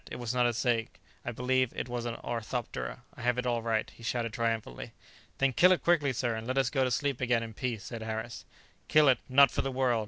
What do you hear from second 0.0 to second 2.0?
it was not a snake; I believe it